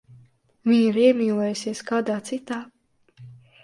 Viņa 0.71 0.87
ir 0.93 0.97
iemīlējusies 1.03 1.85
kādā 1.93 2.19
citā. 2.33 2.63